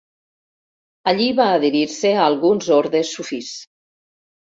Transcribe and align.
Allí 1.11 1.27
va 1.41 1.47
adherir-se 1.59 2.15
a 2.17 2.25
alguns 2.33 2.73
ordes 2.81 3.15
sufís. 3.19 3.55